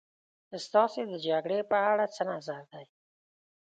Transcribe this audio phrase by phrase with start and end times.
[0.65, 2.85] ستاسې د جګړې په اړه څه نظر دی.